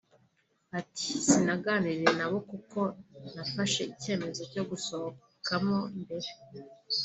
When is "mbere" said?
6.01-6.29